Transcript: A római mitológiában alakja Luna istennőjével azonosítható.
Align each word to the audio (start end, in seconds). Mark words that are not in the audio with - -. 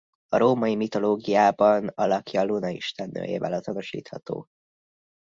A 0.27 0.37
római 0.37 0.75
mitológiában 0.75 1.87
alakja 1.87 2.43
Luna 2.43 2.69
istennőjével 2.69 3.53
azonosítható. 3.53 4.47